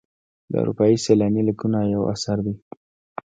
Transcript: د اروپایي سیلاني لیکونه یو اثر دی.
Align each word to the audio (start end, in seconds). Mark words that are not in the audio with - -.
د 0.51 0.53
اروپایي 0.61 0.97
سیلاني 1.05 1.41
لیکونه 1.49 1.79
یو 1.93 2.03
اثر 2.13 2.37
دی. 2.45 2.55